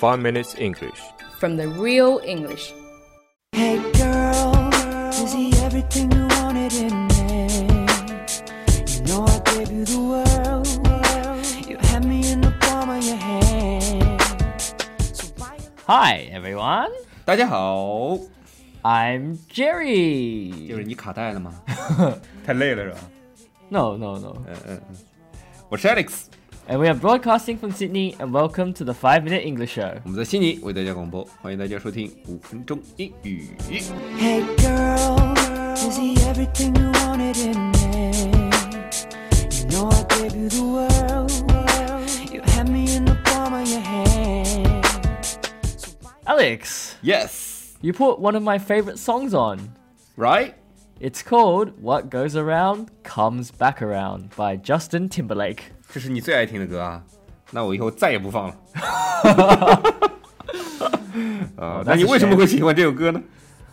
[0.00, 0.99] 5 Minutes English.
[1.39, 2.71] from the real English.
[3.53, 4.69] Hey girl,
[5.11, 7.47] is he everything you wanted in me?
[8.87, 10.67] You know I gave you the world.
[11.67, 14.21] You had me in the palm of your hand.
[15.13, 16.91] So why you Hi everyone,
[17.25, 18.19] 大家好，
[18.83, 20.67] I'm 就 Jerry.
[20.75, 21.59] 是你卡带了吗？
[22.45, 22.97] 太累了是吧？
[23.69, 24.35] No, no, no.
[24.47, 24.97] 嗯嗯嗯，
[25.69, 26.25] 我是 Alex，
[26.70, 30.00] And we are broadcasting from Sydney, and welcome to the Five Minute English Show.
[30.04, 33.50] 我们在悉尼为大家广播，欢迎大家收听五分钟英语。
[34.18, 35.34] Hey girl,
[35.76, 38.50] is he everything you wanted in me?
[39.60, 41.30] You know I gave you the world.
[42.32, 44.84] You had me in the palm of your hand.
[46.24, 49.70] Alex, Yes, you put one of my favorite songs on.
[50.16, 50.54] right？
[50.98, 55.72] It's called "What Goes Around Comes Back Around" by Justin Timberlake.
[55.92, 57.02] 这是你最爱听的歌啊，
[57.50, 58.56] 那我以后再也不放了。
[61.56, 63.22] 啊，那你为什么会喜欢这首歌呢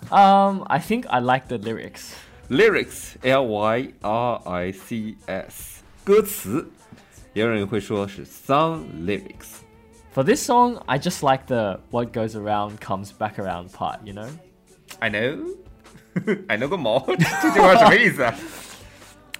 [0.10, 2.12] Um, I think I like the lyrics.
[2.50, 6.70] ？Lyrics L Y R I C S，歌词，
[7.34, 9.62] 也有人会说是 song lyrics。
[10.14, 14.00] For this song, I just like the "What goes around comes back around" part.
[14.06, 14.28] You know.
[15.00, 17.04] I know，I know 个毛，
[17.42, 18.36] 这句话什么意思啊？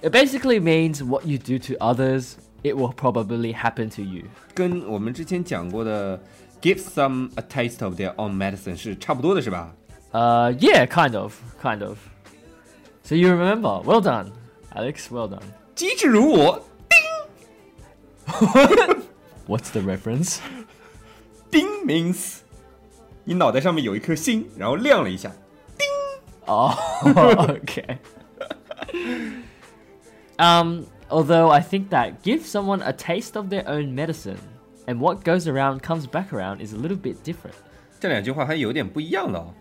[0.02, 4.24] It basically means what you do to others, it will probably happen to you.
[4.54, 6.18] 跟我们之前讲过的
[6.60, 9.74] give some a taste of their own medicine 是差不多的，是吧？
[10.12, 11.98] Uh, yeah, kind of, kind of.
[13.02, 13.82] So you remember?
[13.82, 14.30] Well done,
[14.74, 15.08] Alex.
[15.10, 15.42] Well done.
[15.74, 16.64] 机智如我，
[19.46, 20.38] What's the reference?
[21.50, 22.38] 叮 means
[23.24, 25.32] 你脑袋上面有一颗星，然后亮了一下。
[26.46, 26.72] Oh,
[27.10, 27.98] okay.
[30.38, 34.38] Um, although I think that give someone a taste of their own medicine,
[34.86, 37.54] and what goes around comes back around is a little bit different.
[38.00, 39.54] 这两句话还有点不一样的哦。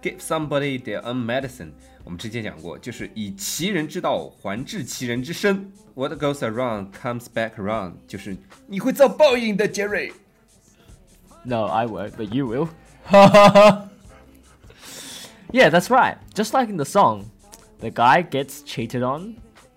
[0.00, 1.72] Give somebody their own medicine，
[2.04, 5.72] 我们之前讲过，就是以其人之道还治其人之身。
[5.94, 8.36] What goes around comes back around，就是
[8.68, 10.12] 你会遭报应的，杰瑞。
[11.42, 12.68] No, I won't, but you will.
[15.50, 16.18] yeah, that's right.
[16.34, 17.24] Just like in the song,
[17.80, 19.36] the guy gets cheated on,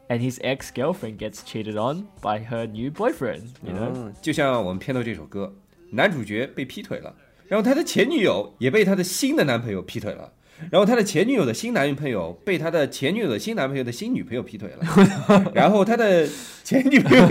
[0.10, 3.92] and his ex girlfriend gets cheated on by her new boyfriend, you know?
[3.94, 5.54] 嗯，就像我们片头这首歌，
[5.92, 7.16] 男主角被劈腿了，
[7.48, 10.32] 然后他的前女友也被他的新的男朋友劈腿了，
[10.70, 16.28] 然后他的前女友的新男朋友被他的前女友的新男朋友的新女朋友劈腿了，然后他的
[16.64, 17.28] 前女朋友，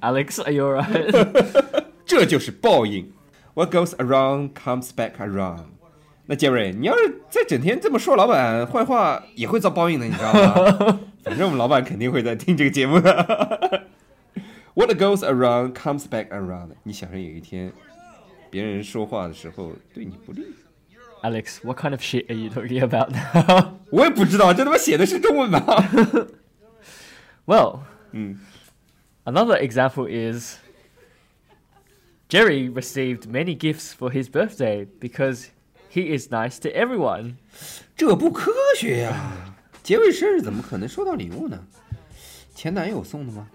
[0.00, 1.82] Alex, are you alright?
[2.04, 3.12] 这就是报应。
[3.54, 5.64] What goes around comes back around。
[6.26, 11.00] 那杰瑞，你要是再整天这么说老板坏话，也会遭报应的，你知道吗？
[11.22, 13.86] 反正我们老板肯定会在听这个节目的。
[14.74, 16.70] What goes around comes back around。
[16.82, 17.72] 你想着有一天，
[18.50, 20.46] 别人说话的时候对你不利，
[21.22, 23.78] Alex, what kind of shit are you talking about now?
[23.90, 25.60] 我也不知道，这他妈写的是中文吗？
[27.46, 27.80] well,
[28.12, 28.38] 嗯
[29.24, 30.58] another example is
[32.28, 35.46] Jerry received many gifts for his birthday because
[35.90, 37.36] he is nice to everyone.
[37.96, 39.49] 这不科学呀！
[39.83, 41.59] 杰瑞生日怎么可能收到礼物呢？
[42.53, 43.47] 前男友送的吗？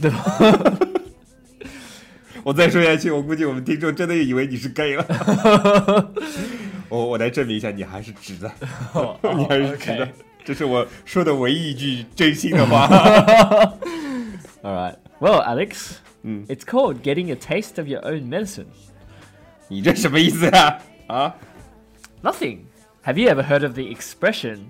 [0.00, 0.78] 对吧
[2.42, 5.04] 我再说下去，我估计我们听众真的以为你是 gay 了。
[6.88, 8.50] 我我来证明一下，你还是直的，
[9.36, 10.08] 你还是直的。
[10.44, 12.86] 这是我说的唯一一句真心的话。
[14.62, 14.96] All right.
[15.18, 16.44] Well, Alex, Mm.
[16.48, 18.66] it's called getting a taste of your own medicine.
[19.68, 20.78] 你这什么意思呀？
[21.06, 21.34] 啊
[22.22, 22.58] ？Nothing.
[23.04, 24.66] Have you ever heard of the expression,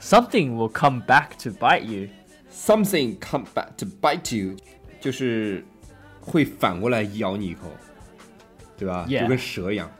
[0.00, 2.08] something will come back to bite you?
[2.50, 4.56] Something come back to bite you，
[5.00, 5.64] 就是
[6.20, 7.70] 会反过来咬你一口，
[8.76, 9.22] 对吧 Yeah.
[9.22, 9.90] 就跟蛇一样。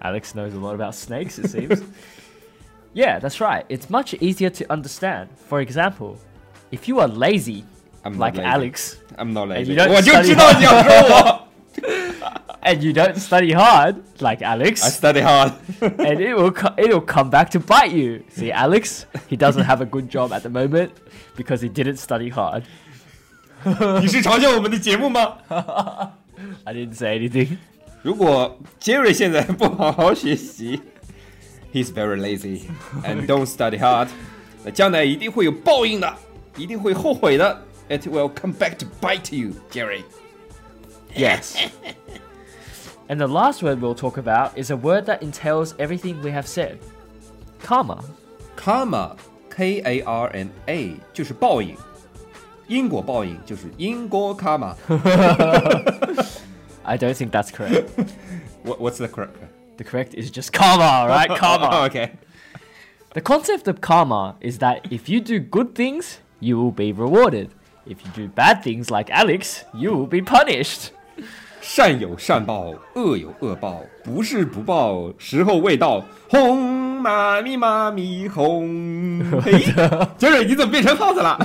[0.00, 1.80] Alex knows a lot about snakes, it seems.
[2.92, 3.64] yeah, that's right.
[3.68, 5.28] It's much easier to understand.
[5.48, 6.16] For example,
[6.72, 7.64] if you are lazy,
[8.02, 8.48] I'm not like lazy.
[8.48, 11.45] Alex, I'm not And lazy， you don't 我就 study 知道你要说我。
[12.62, 15.52] and you don't study hard, like I Alex, study hard 。
[15.80, 18.22] and it will co- it'll come back to bite you.
[18.30, 20.90] See, Alex, he doesn't have a good job at the moment
[21.36, 22.64] because he didn't study hard.
[24.00, 25.38] 你是嘲笑我们的节目吗？
[26.64, 27.56] I didn't say anything.
[28.02, 30.80] 如果杰瑞现在不好好学习，
[31.72, 32.62] He's very lazy
[33.04, 34.08] and don't study hard，
[34.64, 36.12] 那将来一定会有报应的，
[36.56, 37.62] 一定会后悔的。
[37.88, 40.02] It will come back to bite you, Jerry.
[41.14, 41.56] Yes.
[43.08, 46.46] and the last word we'll talk about is a word that entails everything we have
[46.46, 46.78] said.
[47.60, 48.02] Karma.
[48.56, 49.16] Karma,
[49.50, 51.76] K A R M A，就是报应，
[52.66, 54.74] 因果报应就是因果 karma。
[56.84, 57.90] I don't think that's correct.
[58.64, 59.36] What what's the correct?
[59.76, 61.28] the correct is just karma, right?
[61.28, 61.68] Karma.
[61.72, 62.12] Oh, okay.
[63.14, 67.50] The concept of karma is that if you do good things, you will be rewarded.
[67.86, 70.92] If you do bad things like Alex, you will be punished.
[71.61, 76.03] 善有善报，恶有恶报，不是不报，时候未到。
[76.29, 79.19] 轰妈咪妈咪轰！
[79.41, 79.59] 嘿，
[80.17, 81.37] 杰瑞，你怎么变成耗子了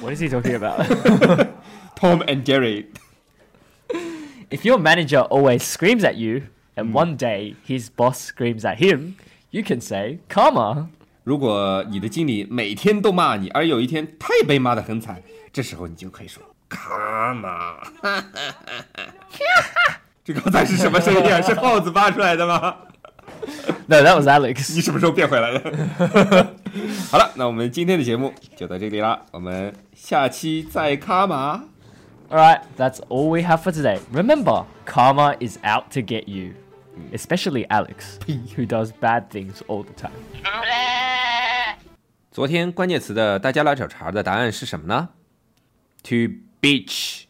[0.00, 6.42] What is he talking about?？Tom and Jerry，if your manager always screams at you,
[6.76, 9.14] and one day his boss screams at him,
[9.50, 10.86] you can say karma.
[11.24, 15.20] 如果你的经理每天都骂你，而有一天他也被骂得很惨，
[15.52, 17.77] 这时候你就可以说 卡玛。
[20.23, 21.41] 这刚才是什么声音啊？
[21.41, 22.75] 是耗子发出来的吗？
[23.87, 24.73] No, that was Alex.
[24.75, 26.53] 你什么时候变回来的？
[27.09, 31.63] 好了，那我们今天的节目就到这里啦，我们下期再卡玛。
[32.29, 33.99] Alright, that's all we have for today.
[34.13, 36.53] Remember, karma is out to get you.
[37.11, 38.19] Especially Alex,
[38.55, 40.11] who does bad things all the time.
[42.31, 45.09] 昨天关键词的大家来找茬的答案是什么呢？
[46.03, 46.15] To
[46.60, 47.24] beach，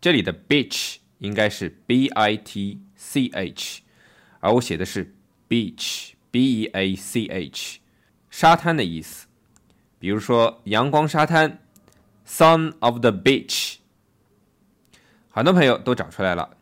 [0.00, 3.82] 这里的 beach 应该是 b i t c h，
[4.40, 5.14] 而我写的是
[5.48, 7.80] beach，b e a c h，
[8.30, 9.26] 沙滩的意思。
[9.98, 11.58] 比如说阳光沙滩
[12.26, 13.76] ，sun of the beach。
[15.30, 16.56] 很多朋友都找出来了，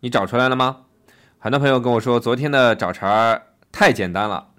[0.00, 0.84] 你找出来了吗？
[1.38, 4.50] 很多朋友跟我说，昨天的找茬太简单了。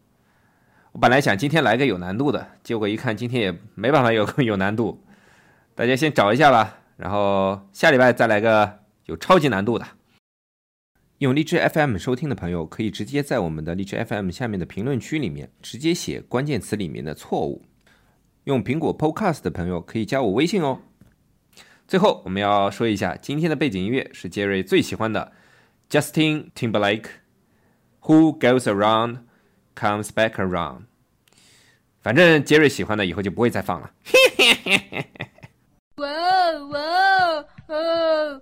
[0.92, 5.04] 我本来想今天来个有难度的，结果一看今天也没办法有有难度，
[5.74, 9.86] 大家先找一下吧，然后下礼拜再来个有超级难度的。
[11.20, 17.64] 用荔枝 FM 收听的朋友可以直接在我们的荔枝 FM 下面的评论区里面直接写关键词里面的错误。
[18.44, 20.82] 用苹果 Podcast 的朋友可以加我微信哦。
[21.88, 25.32] 最后我们要说一下，今天的背景音乐是杰瑞最喜欢的
[25.90, 29.20] Justin Timberlake，Who Goes Around
[29.76, 30.82] Comes Back Around。
[32.02, 33.92] 反正杰瑞喜欢的以后就不会再放了。
[35.98, 38.42] Whoa, whoa, whoa.